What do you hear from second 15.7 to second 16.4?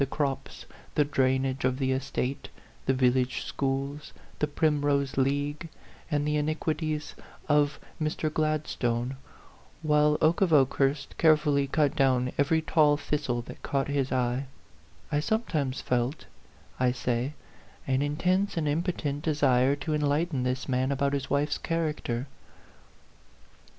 felt,